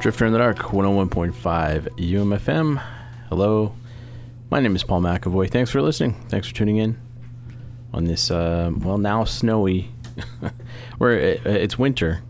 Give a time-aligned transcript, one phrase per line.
[0.00, 1.32] Drifter in the Dark, 101.5
[1.96, 2.82] UMFM.
[3.28, 3.74] Hello,
[4.50, 5.50] my name is Paul McAvoy.
[5.50, 6.14] Thanks for listening.
[6.28, 6.98] Thanks for tuning in
[7.92, 9.90] on this, uh, well, now snowy,
[10.98, 12.22] where it, it's winter.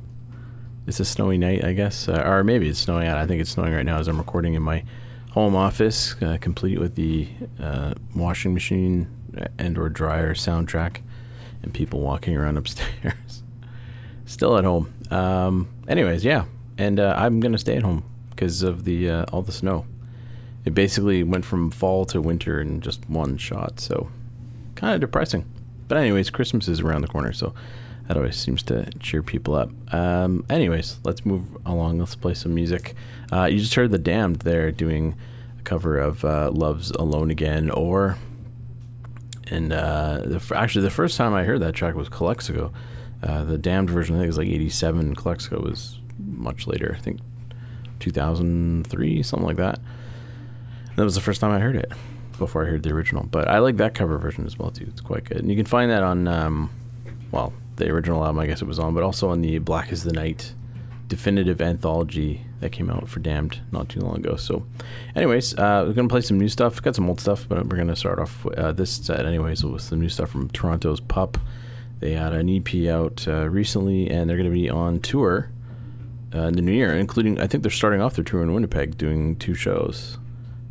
[0.87, 3.19] It's a snowy night, I guess, uh, or maybe it's snowing out.
[3.19, 4.85] I think it's snowing right now as I'm recording in my
[5.33, 7.29] home office, uh, complete with the
[7.61, 9.09] uh, washing machine
[9.59, 10.99] and or dryer soundtrack,
[11.63, 13.43] and people walking around upstairs.
[14.25, 14.95] Still at home.
[15.11, 16.45] Um, anyways, yeah,
[16.79, 19.87] and uh, I'm gonna stay at home because of the uh, all the snow.
[20.65, 24.09] It basically went from fall to winter in just one shot, so
[24.75, 25.45] kind of depressing.
[25.89, 27.55] But anyways, Christmas is around the corner, so
[28.07, 29.71] that always seems to cheer people up.
[29.95, 31.99] Um, anyways, let's move along.
[31.99, 32.95] Let's play some music.
[33.33, 35.17] Uh, you just heard the Damned there doing
[35.59, 38.19] a cover of uh, "Love's Alone Again," or
[39.49, 42.73] and uh, the, actually the first time I heard that track was Calexico.
[43.23, 45.15] Uh, the Damned version I think was like '87.
[45.15, 45.96] Calexico was
[46.37, 46.95] much later.
[46.97, 47.21] I think
[48.01, 49.79] 2003, something like that.
[49.79, 51.93] And that was the first time I heard it
[52.39, 53.25] before I heard the original.
[53.25, 54.87] But I like that cover version as well too.
[54.89, 56.71] It's quite good, and you can find that on, um,
[57.33, 60.05] well, the original album I guess it was on, but also on the Black Is
[60.05, 60.55] the Night
[61.09, 64.37] definitive anthology that came out for Damned not too long ago.
[64.37, 64.67] So,
[65.15, 66.83] anyways, uh, we're gonna play some new stuff.
[66.83, 69.83] Got some old stuff, but we're gonna start off with, uh, this set anyways with
[69.83, 71.39] some new stuff from Toronto's Pup.
[72.01, 75.51] They had an EP out uh, recently, and they're gonna be on tour
[76.37, 78.99] uh, in the new year, including I think they're starting off their tour in Winnipeg
[78.99, 80.19] doing two shows,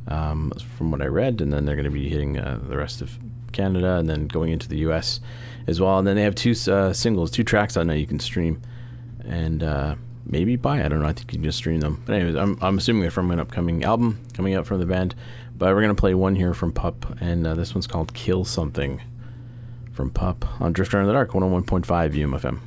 [0.08, 3.02] um, from what I read, and then they're going to be hitting uh, the rest
[3.02, 3.18] of
[3.52, 5.20] Canada and then going into the U.S.
[5.68, 5.98] as well.
[5.98, 8.62] And then they have two uh, singles, two tracks I know you can stream
[9.24, 9.96] and uh,
[10.26, 10.84] maybe buy.
[10.84, 11.08] I don't know.
[11.08, 12.04] I think you can just stream them.
[12.06, 15.16] But anyways, I'm I'm assuming they're from an upcoming album coming out from the band.
[15.58, 19.02] But we're gonna play one here from Pup, and uh, this one's called "Kill Something"
[19.94, 22.60] from Pup on Drifter in the Dark, 101.5 UMFM.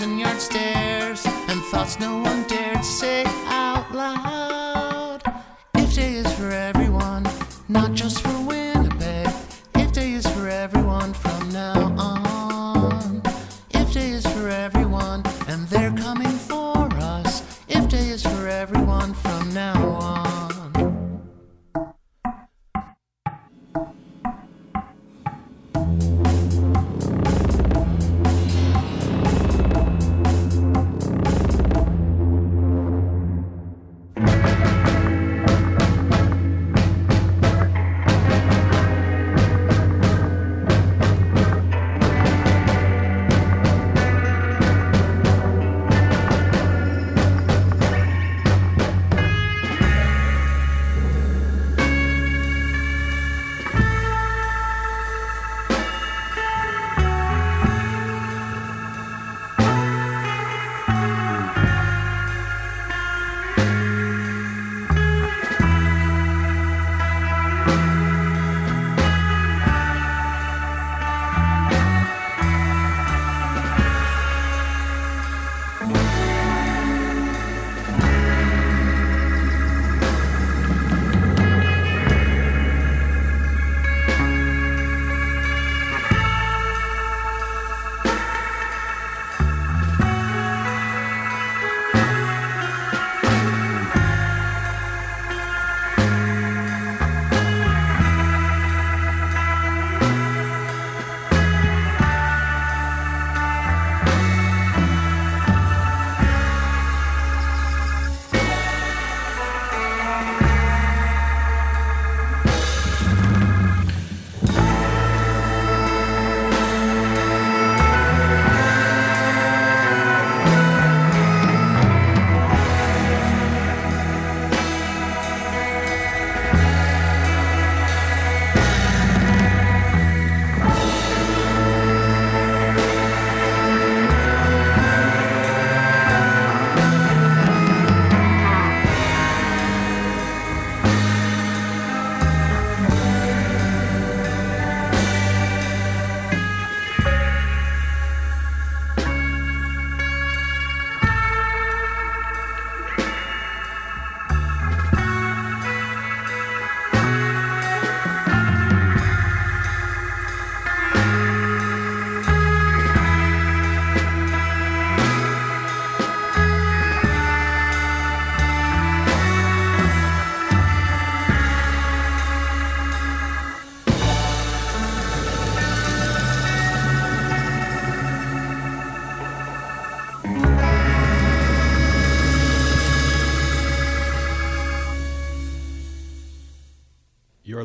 [0.00, 3.22] thousand yard stairs and thoughts no one dared say.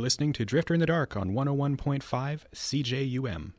[0.06, 3.54] listening to Drifter in the Dark on 101.5 CJUM.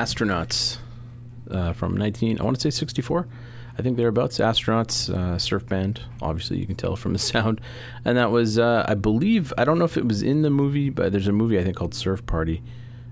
[0.00, 0.78] Astronauts
[1.50, 3.28] uh, from 19, I want to say 64.
[3.76, 4.38] I think thereabouts.
[4.38, 6.00] Astronauts, uh, surf band.
[6.22, 7.60] Obviously, you can tell from the sound.
[8.06, 10.88] And that was, uh, I believe, I don't know if it was in the movie,
[10.88, 12.62] but there's a movie I think called Surf Party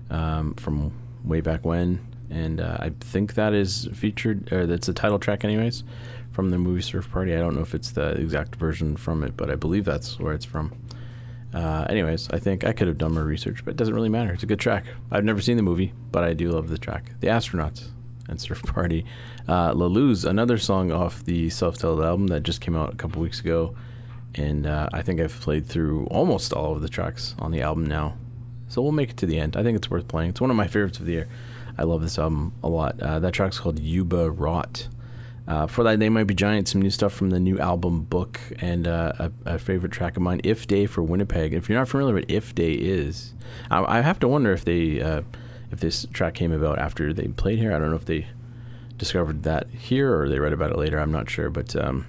[0.09, 0.91] um, from
[1.23, 2.03] way back when.
[2.31, 5.83] And uh, I think that is featured, or that's the title track, anyways,
[6.31, 7.35] from the movie Surf Party.
[7.35, 10.33] I don't know if it's the exact version from it, but I believe that's where
[10.33, 10.73] it's from.
[11.53, 14.31] Uh, anyways, I think I could have done more research, but it doesn't really matter.
[14.31, 14.85] It's a good track.
[15.11, 17.11] I've never seen the movie, but I do love the track.
[17.21, 17.87] The Astronauts
[18.27, 19.05] and Surf Party.
[19.47, 23.75] Uh, another song off the self-titled album that just came out a couple weeks ago,
[24.35, 27.85] and uh, I think I've played through almost all of the tracks on the album
[27.85, 28.15] now.
[28.67, 29.57] So we'll make it to the end.
[29.57, 30.29] I think it's worth playing.
[30.29, 31.27] It's one of my favorites of the year.
[31.79, 33.01] I love this album a lot.
[33.01, 34.87] Uh, that track's called Yuba Rot.
[35.49, 38.39] Uh, for that, They Might Be Giant, some new stuff from the new album book,
[38.59, 41.55] and uh, a, a favorite track of mine, If Day for Winnipeg.
[41.55, 43.33] If you're not familiar with If Day is,
[43.71, 45.23] I, I have to wonder if they uh,
[45.71, 47.73] if this track came about after they played here.
[47.73, 48.27] I don't know if they
[48.97, 50.99] discovered that here or they read about it later.
[50.99, 52.05] I'm not sure, but um,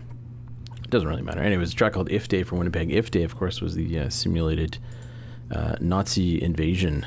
[0.85, 1.40] it doesn't really matter.
[1.40, 2.90] Anyways, a track called If Day for Winnipeg.
[2.90, 4.76] If Day, of course, was the uh, simulated
[5.50, 7.06] uh, Nazi invasion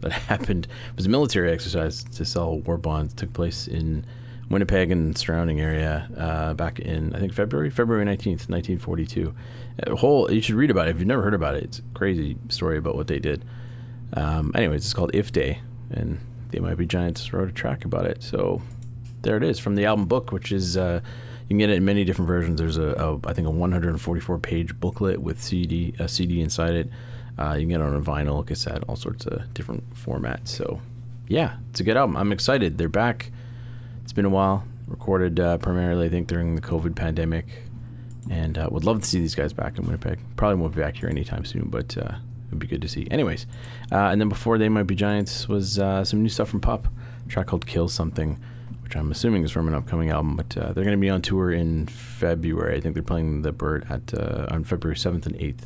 [0.00, 0.66] that happened.
[0.90, 3.12] It was a military exercise to sell war bonds.
[3.12, 4.06] It took place in
[4.50, 9.34] Winnipeg and surrounding area uh, back in I think February February nineteenth, nineteen forty two.
[9.88, 11.64] Whole you should read about it if you've never heard about it.
[11.64, 13.44] It's a crazy story about what they did.
[14.14, 16.18] Um, anyways, it's called If Day, and
[16.50, 18.22] they might giants wrote a track about it.
[18.22, 18.62] So
[19.22, 21.00] there it is from the album book, which is uh,
[21.42, 22.60] you can get it in many different versions.
[22.60, 26.90] There's a, a I think a 144 page booklet with CD a CD inside it.
[27.36, 30.48] Uh, you can get it on a vinyl, cassette, all sorts of different formats.
[30.48, 30.80] So
[31.26, 32.16] yeah, it's a good album.
[32.16, 32.78] I'm excited.
[32.78, 33.32] They're back.
[34.14, 34.64] Been a while.
[34.86, 37.46] Recorded uh, primarily, I think, during the COVID pandemic,
[38.30, 40.20] and uh, would love to see these guys back in Winnipeg.
[40.36, 43.08] Probably won't be back here anytime soon, but uh, it'd be good to see.
[43.10, 43.46] Anyways,
[43.90, 46.86] uh, and then before they might be giants was uh, some new stuff from Pup,
[47.28, 48.38] track called "Kill Something,"
[48.84, 50.36] which I'm assuming is from an upcoming album.
[50.36, 52.76] But uh, they're going to be on tour in February.
[52.76, 54.14] I think they're playing the Bird at
[54.52, 55.64] on February 7th and 8th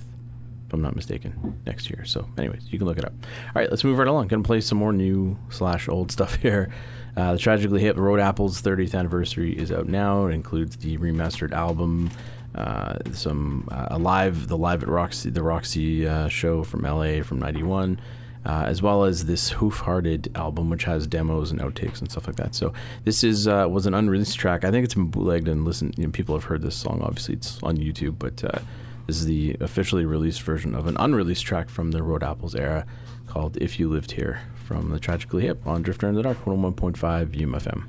[0.69, 2.05] if I'm not mistaken, next year.
[2.05, 3.15] So, anyways, you can look it up.
[3.23, 4.29] All right, let's move right along.
[4.29, 6.71] Gonna play some more new slash old stuff here.
[7.19, 10.27] Uh, the Tragically Hip Road Apples 30th anniversary is out now.
[10.27, 12.13] It includes the remastered album,
[12.55, 17.41] uh, some uh, live the live at Roxy the Roxy uh, show from LA from
[17.41, 18.01] '91.
[18.47, 22.29] Uh, as well as this Hoof Hearted album, which has demos and outtakes and stuff
[22.29, 22.55] like that.
[22.55, 22.73] So
[23.05, 24.65] this is uh, was an unreleased track.
[24.65, 25.97] I think it's been bootlegged and listened.
[25.99, 27.03] You know, people have heard this song.
[27.03, 28.61] Obviously, it's on YouTube, but uh,
[29.09, 32.87] this is the officially released version of an unreleased track from the Road Apples era
[33.27, 37.33] called If You Lived Here from the Tragically Hip on Drifter in the Dark 101.5
[37.33, 37.89] UMFM.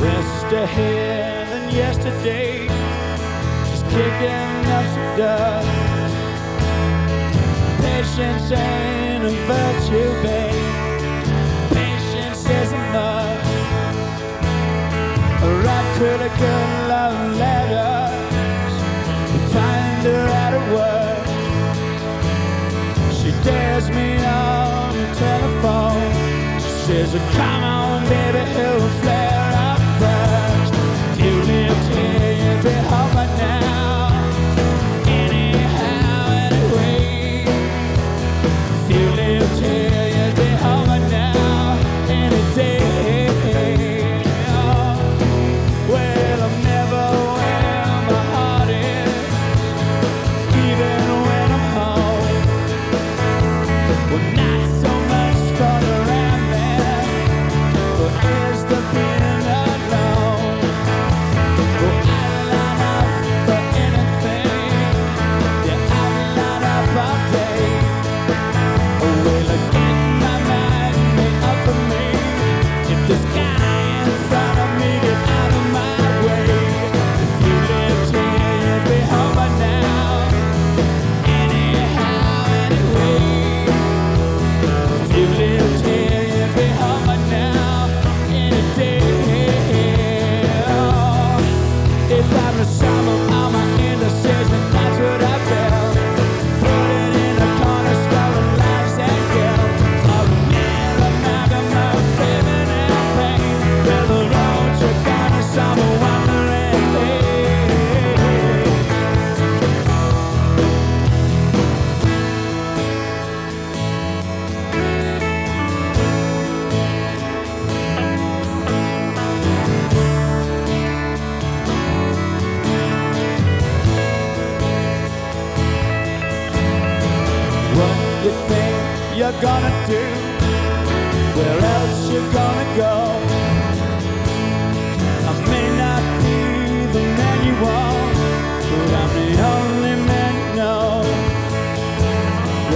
[0.00, 2.68] Rest ahead than yesterday,
[3.70, 6.14] just kicking up some dust.
[7.82, 10.41] Patience ain't a virtue, babe.
[16.02, 18.74] Critical love letters,
[19.52, 21.26] find her at her work.
[23.18, 26.12] She dares me on the telephone.
[26.60, 29.31] She says, Come on, baby, it'll flare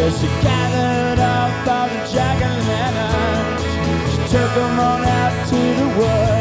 [0.06, 2.62] She gathered up all the jack and
[4.08, 6.35] She took them on out to the woods.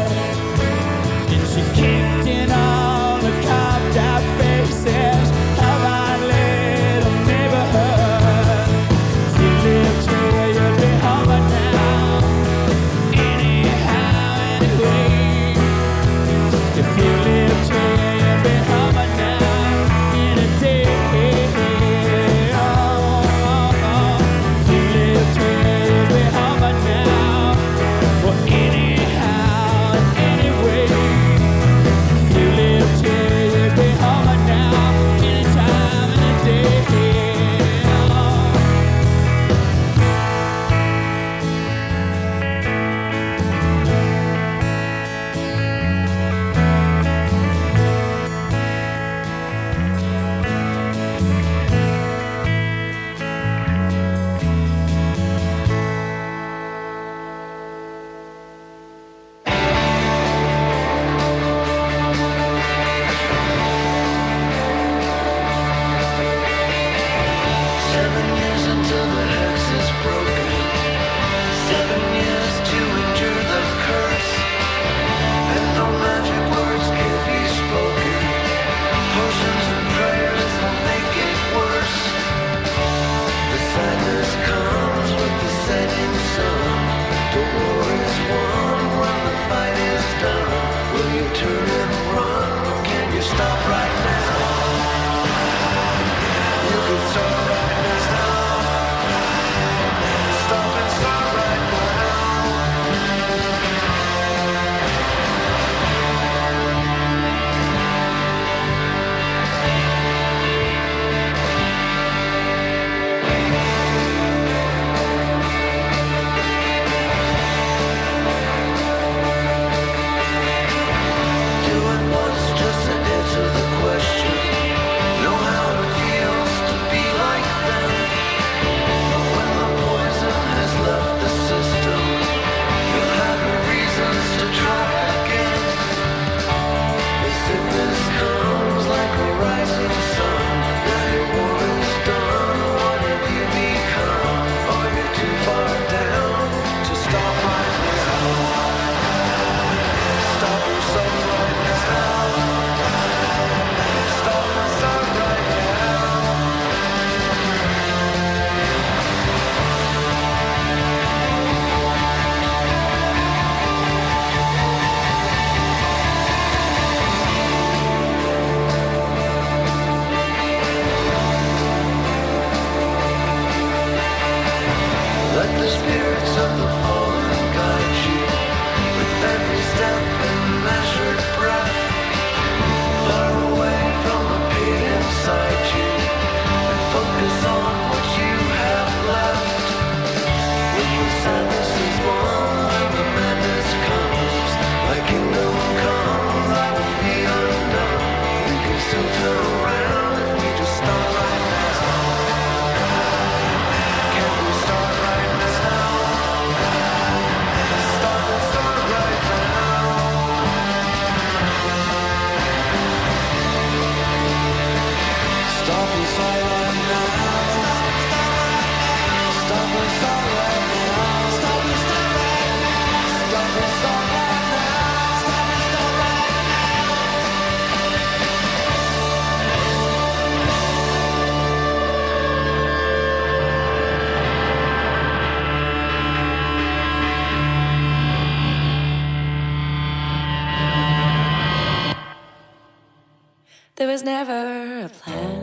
[243.96, 245.40] was never a plan.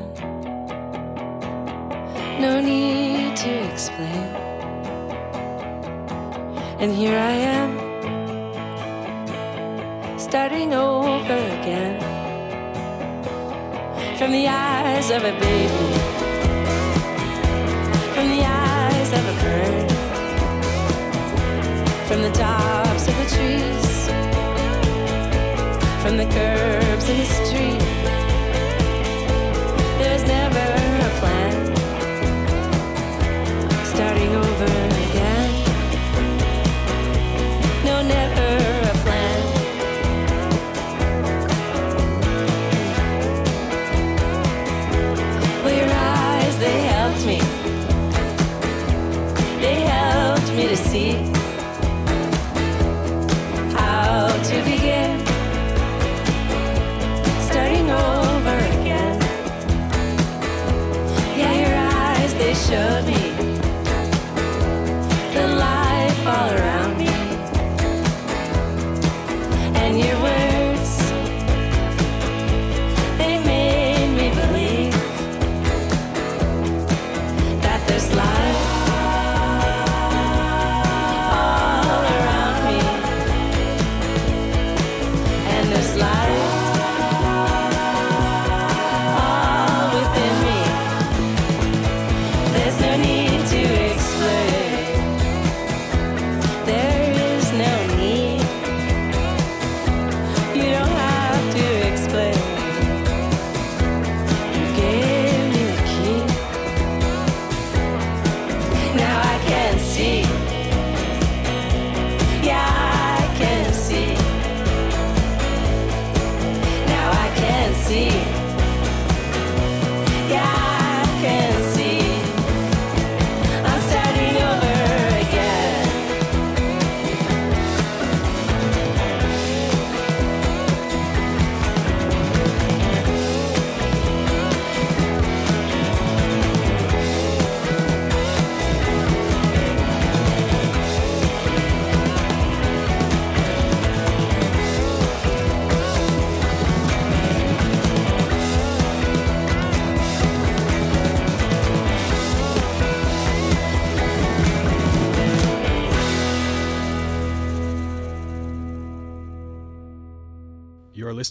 [2.40, 4.30] No need to explain.
[6.80, 7.72] And here I am,
[10.20, 12.00] starting over again.
[14.20, 15.94] From the eyes of a baby,
[18.14, 19.90] from the eyes of a bird,
[22.08, 24.08] from the tops of the trees,
[26.04, 27.83] from the curbs in the street.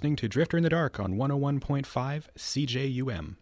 [0.02, 3.36] Listening to Drifter in the Dark on 101.5 CJUM.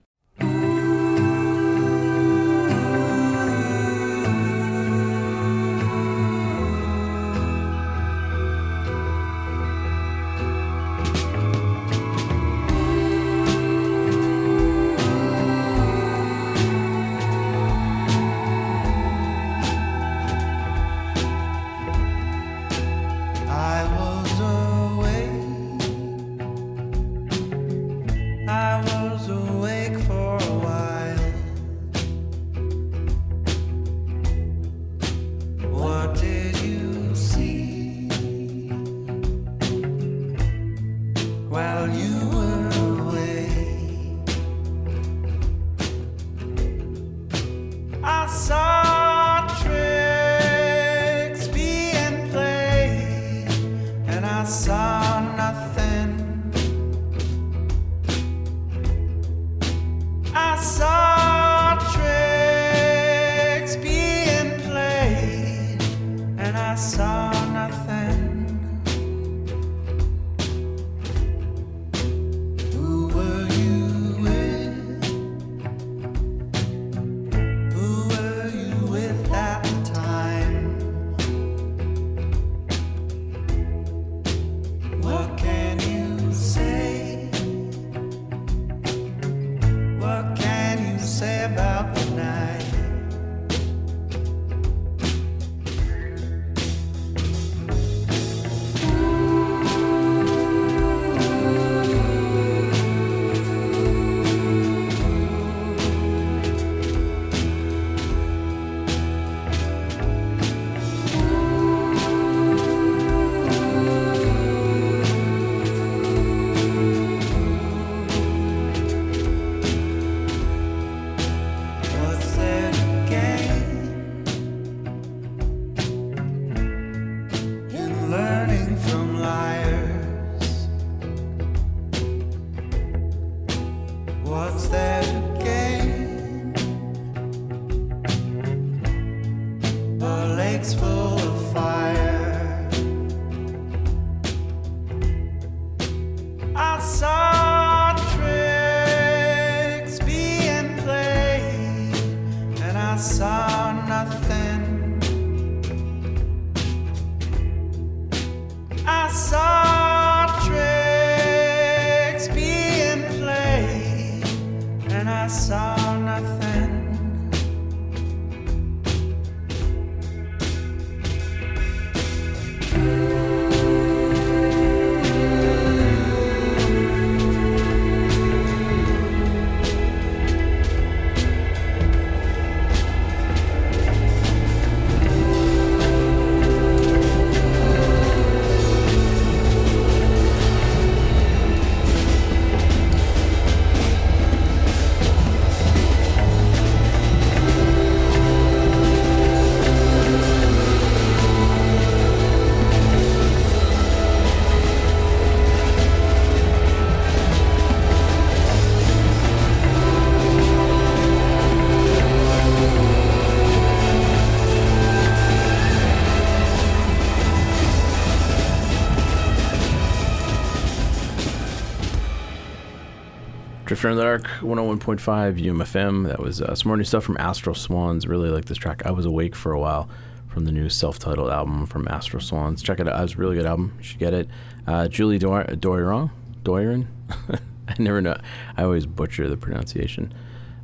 [223.70, 224.98] Drifter in the Dark, 101.5
[225.44, 226.08] UMFM.
[226.08, 228.04] That was uh, some more new stuff from Astral Swans.
[228.04, 228.84] Really like this track.
[228.84, 229.88] I was awake for a while
[230.26, 232.64] from the new self-titled album from Astral Swans.
[232.64, 233.00] Check it out.
[233.04, 233.74] It's a really good album.
[233.78, 234.28] You should get it.
[234.66, 236.10] Uh, Julie Doiron?
[236.42, 236.86] Doiron?
[237.68, 238.16] I never know.
[238.56, 240.12] I always butcher the pronunciation.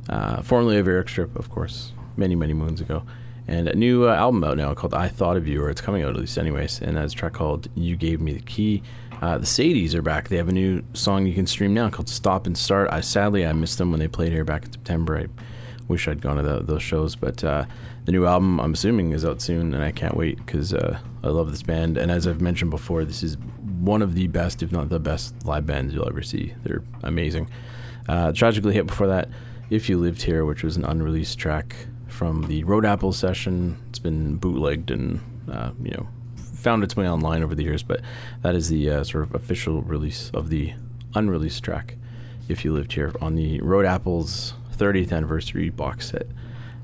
[0.09, 3.03] Uh, formerly of Eric's Trip, of course, many, many moons ago.
[3.47, 6.03] And a new uh, album out now called I Thought of You, or it's coming
[6.03, 6.81] out at least, anyways.
[6.81, 8.83] And that's a track called You Gave Me the Key.
[9.21, 10.29] Uh, the Sadies are back.
[10.29, 12.89] They have a new song you can stream now called Stop and Start.
[12.91, 15.17] I sadly I missed them when they played here back in September.
[15.17, 15.27] I
[15.87, 17.65] wish I'd gone to the, those shows, but uh,
[18.05, 21.27] the new album I'm assuming is out soon, and I can't wait because uh, I
[21.29, 21.97] love this band.
[21.97, 23.37] And as I've mentioned before, this is
[23.79, 26.53] one of the best, if not the best, live bands you'll ever see.
[26.63, 27.49] They're amazing.
[28.07, 29.29] Uh, Tragically Hip before that,
[29.69, 31.75] If You Lived Here, which was an unreleased track
[32.07, 33.77] from the Road Apple session.
[33.89, 35.19] It's been bootlegged and
[35.51, 36.07] uh, you know
[36.67, 38.01] found its way online over the years, but
[38.41, 40.73] that is the uh, sort of official release of the
[41.15, 41.95] unreleased track.
[42.49, 46.27] If you lived here on the Road Apple's 30th anniversary box set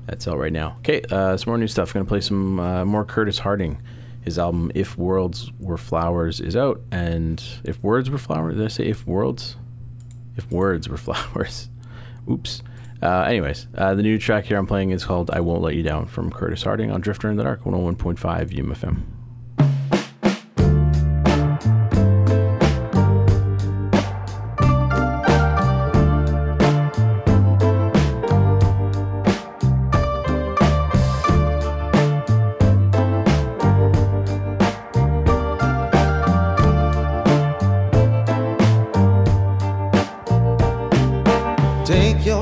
[0.06, 0.76] that's out right now.
[0.78, 1.90] Okay, uh, some more new stuff.
[1.90, 3.76] I'm Going to play some uh, more Curtis Harding.
[4.22, 8.68] His album "If Worlds Were Flowers" is out, and if words were flowers, did I
[8.68, 9.56] say if worlds?
[10.34, 11.68] If words were flowers.
[12.30, 12.62] Oops.
[13.02, 15.82] Uh, anyways, uh, the new track here I'm playing is called "I Won't Let You
[15.82, 18.16] Down" from Curtis Harding on Drifter in the Dark, 101.5
[18.48, 19.13] UMFM.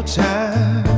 [0.06, 0.91] Time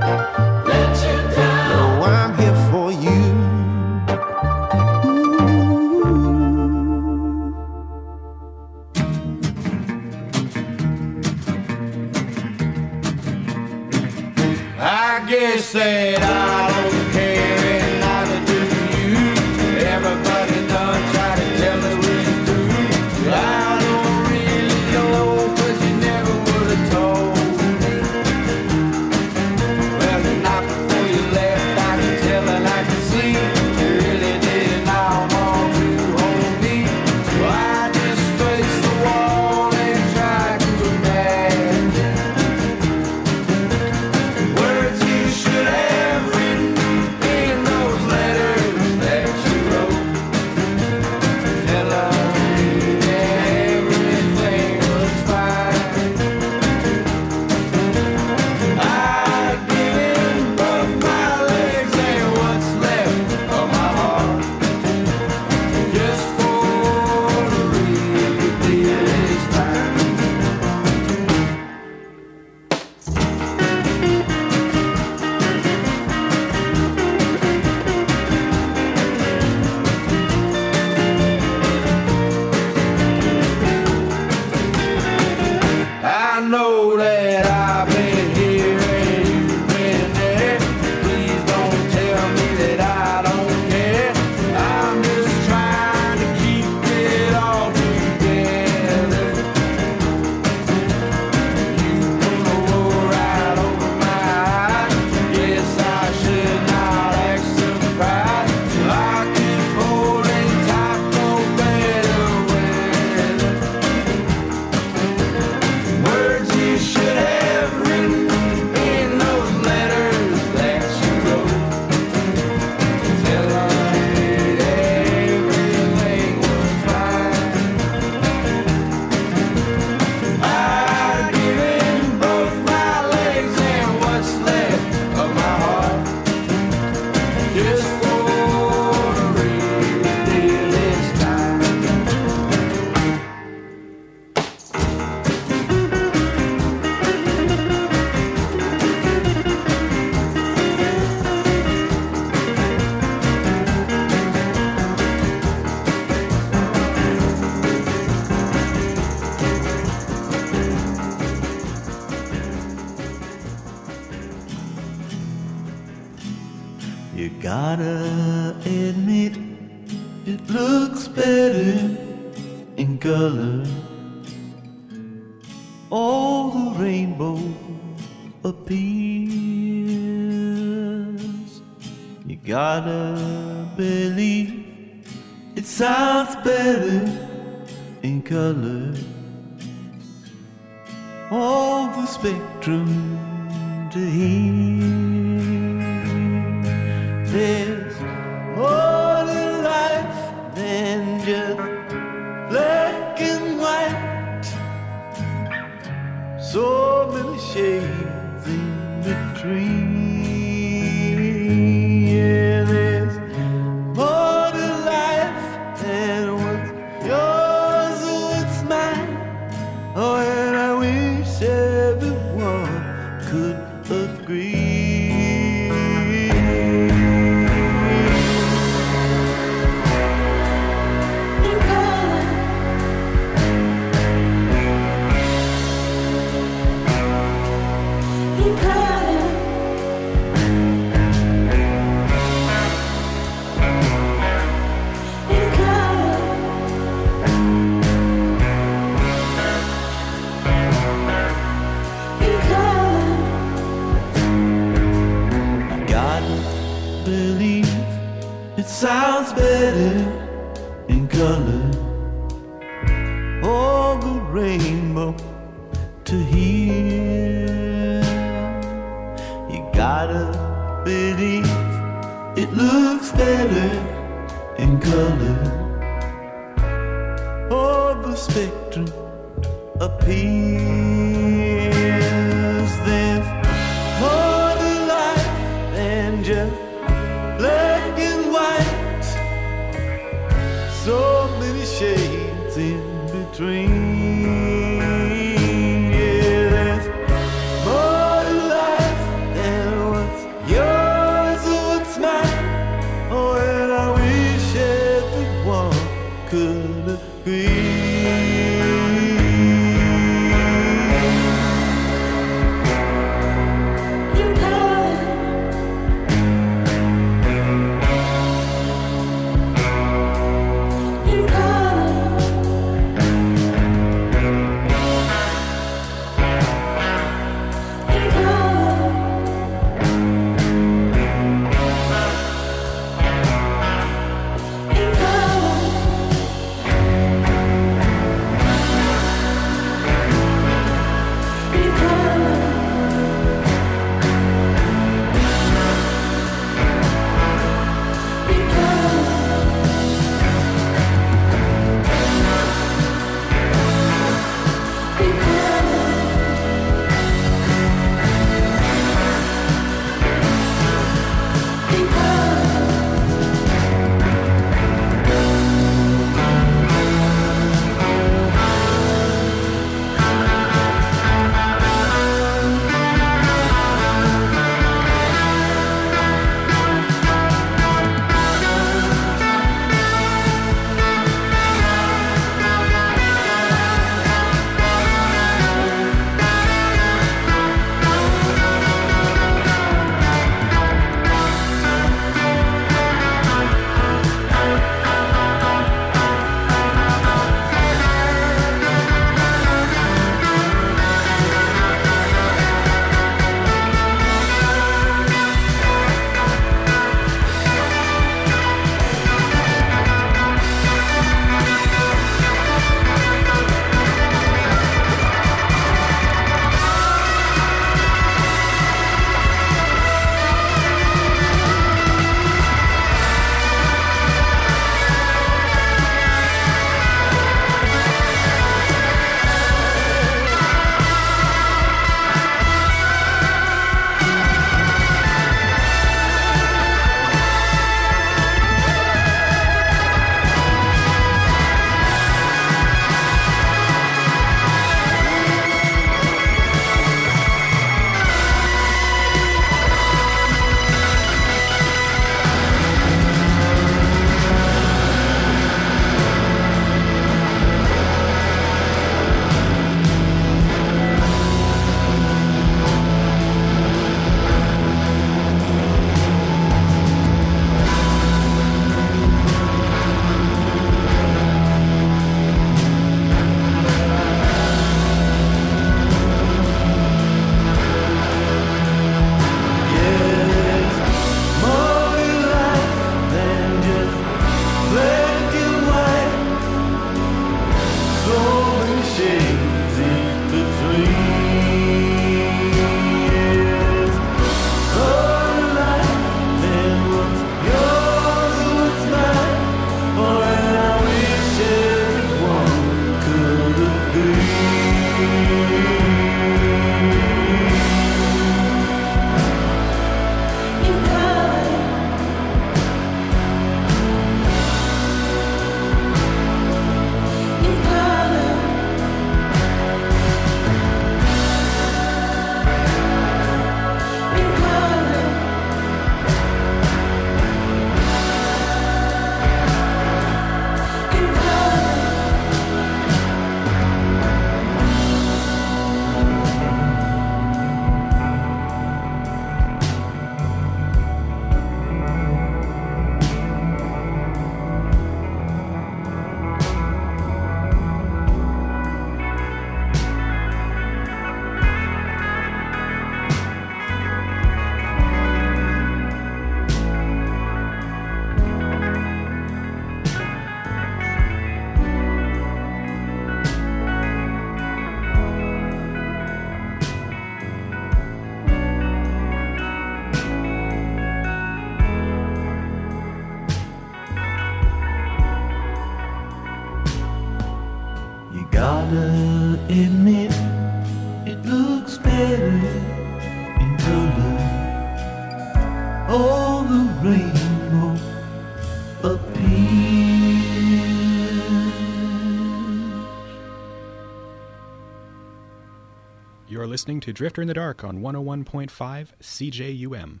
[596.52, 600.00] listening to Drifter in the Dark on 101.5 CJUM.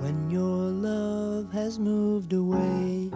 [0.00, 3.12] When your love has moved away,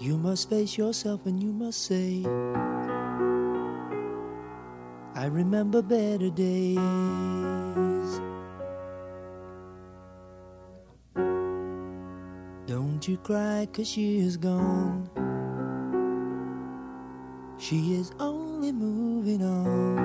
[0.00, 2.24] you must face yourself and you must say,
[5.14, 6.78] I remember better days.
[12.66, 15.08] Don't you cry, cause she is gone.
[17.58, 18.12] She is
[18.58, 19.96] only moving on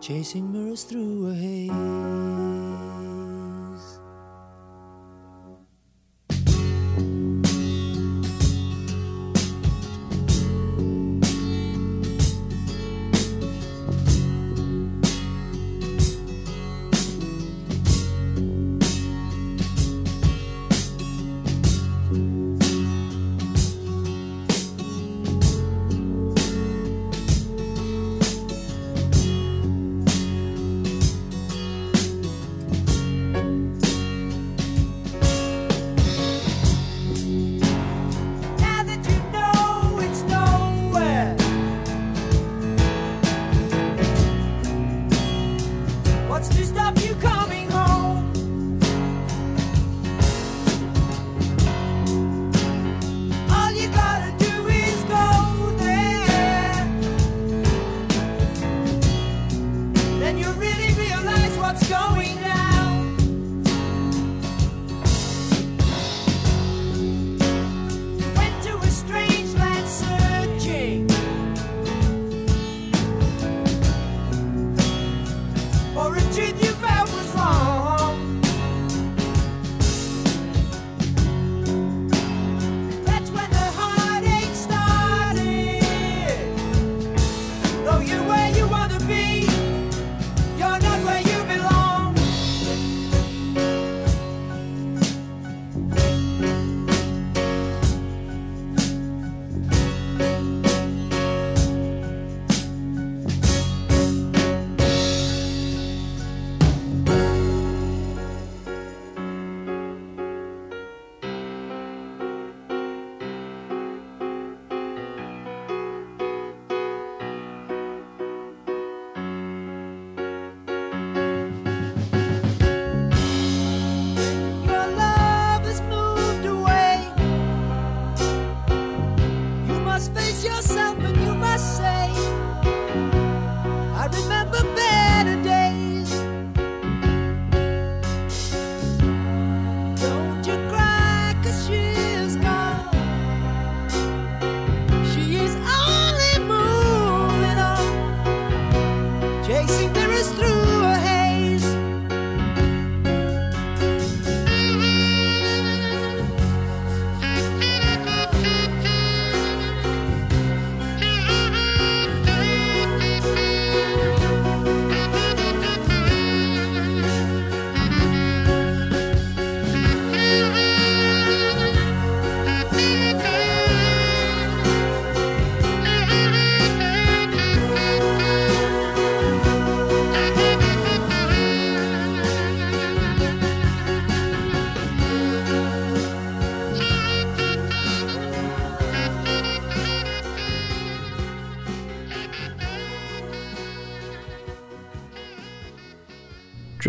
[0.00, 3.31] chasing mirrors through a haze.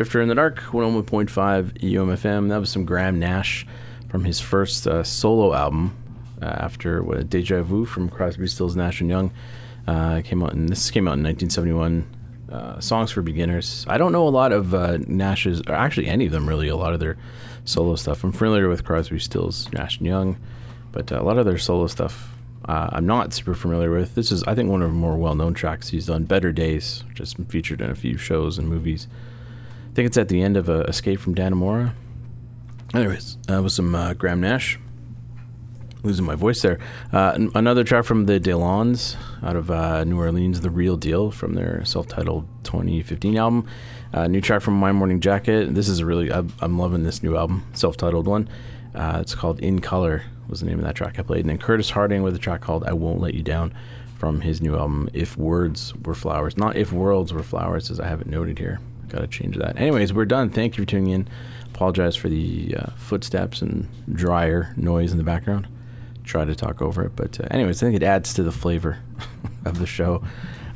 [0.04, 2.50] Drifter in the Dark, 101.5 UMFM.
[2.50, 3.66] That was some Graham Nash
[4.10, 5.96] from his first uh, solo album
[6.42, 9.32] uh, after what, Deja Vu from Crosby, Stills, Nash and Young.
[9.88, 12.06] Uh, came out, and this came out in 1971.
[12.52, 13.86] Uh, songs for beginners.
[13.88, 16.68] I don't know a lot of uh, Nash's, or actually any of them really.
[16.68, 17.16] A lot of their
[17.64, 18.26] solo stuff.
[18.26, 20.38] I'm familiar with Crosby, Stills, Nash and Young,
[20.92, 22.36] but uh, a lot of their solo stuff
[22.66, 24.16] uh, I'm not super familiar with.
[24.16, 26.26] This is, I think, one of the more well-known tracks he's done.
[26.26, 29.08] Better Days, which has been featured in a few shows and movies.
[29.94, 31.94] Think it's at the end of uh, Escape from Dannemora.
[32.94, 34.80] Anyways, that was some uh, Graham Nash.
[36.04, 36.80] Losing my voice there.
[37.14, 41.32] Uh, n- another track from the Deslondes out of uh, New Orleans, The Real Deal,
[41.32, 43.68] from their self titled 2015 album.
[44.14, 45.74] Uh, new track from My Morning Jacket.
[45.74, 48.50] This is a really, I'm, I'm loving this new album, self titled one.
[48.94, 51.42] Uh, it's called In Color, was the name of that track I played.
[51.42, 53.74] And then Curtis Harding with a track called I Won't Let You Down
[54.18, 56.58] from his new album, If Words Were Flowers.
[56.58, 58.80] Not If Worlds Were Flowers, as I have it noted here.
[59.14, 59.80] Gotta change that.
[59.80, 60.50] Anyways, we're done.
[60.50, 61.28] Thank you for tuning in.
[61.66, 65.68] Apologize for the uh, footsteps and dryer noise in the background.
[66.24, 67.16] Try to talk over it.
[67.16, 68.98] But, uh, anyways, I think it adds to the flavor
[69.66, 70.24] of the show.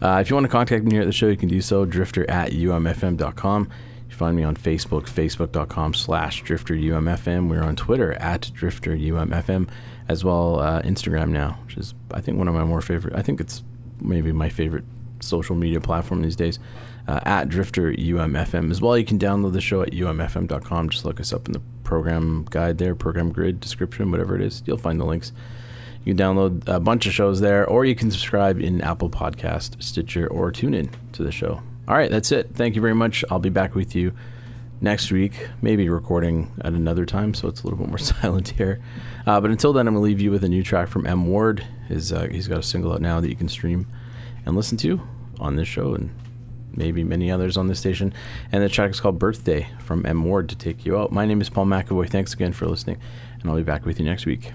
[0.03, 1.83] Uh, if you want to contact me here at the show, you can do so.
[1.83, 3.69] Drifter at umfm.com.
[4.07, 7.49] You find me on Facebook, facebook.com slash drifterumfm.
[7.49, 9.67] We're on Twitter at drifterumfm,
[10.09, 13.15] as well uh, Instagram now, which is, I think, one of my more favorite.
[13.15, 13.63] I think it's
[13.99, 14.85] maybe my favorite
[15.21, 16.59] social media platform these days.
[17.07, 18.97] Uh, at Drifter UMFM as well.
[18.97, 20.89] You can download the show at umfm.com.
[20.89, 24.61] Just look us up in the program guide there, program grid, description, whatever it is.
[24.65, 25.31] You'll find the links.
[26.03, 29.81] You can download a bunch of shows there, or you can subscribe in Apple Podcast,
[29.81, 31.61] Stitcher, or TuneIn to the show.
[31.87, 32.49] All right, that's it.
[32.53, 33.23] Thank you very much.
[33.31, 34.13] I'll be back with you
[34.81, 38.81] next week, maybe recording at another time, so it's a little bit more silent here.
[39.25, 41.27] Uh, but until then, I'm going to leave you with a new track from M.
[41.27, 41.65] Ward.
[41.87, 43.87] His, uh, he's got a single out now that you can stream
[44.45, 45.01] and listen to
[45.39, 46.09] on this show and
[46.77, 48.13] maybe many others on this station.
[48.51, 50.23] And the track is called Birthday from M.
[50.23, 51.11] Ward to take you out.
[51.11, 52.09] My name is Paul McAvoy.
[52.09, 52.99] Thanks again for listening,
[53.41, 54.53] and I'll be back with you next week.